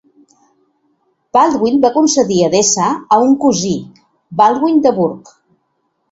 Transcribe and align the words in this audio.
Baldwin 1.37 1.75
va 1.83 1.91
concedir 1.97 2.37
Edessa 2.45 2.87
a 3.17 3.19
un 3.25 3.35
cosí, 3.43 3.73
Baldwin 4.41 4.81
de 4.87 4.93
Bourcq. 5.01 5.35